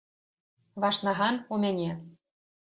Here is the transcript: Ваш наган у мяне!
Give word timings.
Ваш 0.85 1.01
наган 1.09 1.37
у 1.53 1.61
мяне! 1.65 1.91